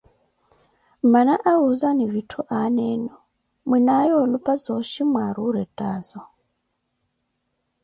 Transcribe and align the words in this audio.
Mmana 1.03 1.33
awuzakani 1.51 2.03
vitthu 2.13 2.41
aana 2.59 2.81
enu, 2.93 3.13
mwinaaye 3.67 4.11
olupa 4.23 4.53
zooxhi 4.63 5.03
mwaari 5.09 5.41
orettaazo. 5.49 6.21